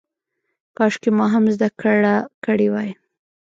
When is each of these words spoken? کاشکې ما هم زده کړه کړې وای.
کاشکې 0.77 1.09
ما 1.17 1.25
هم 1.33 1.43
زده 1.55 1.69
کړه 1.79 2.15
کړې 2.45 2.67
وای. 2.73 2.89